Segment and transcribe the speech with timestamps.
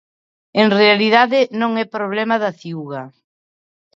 [0.61, 3.03] En realidade non é problema da Ciuga.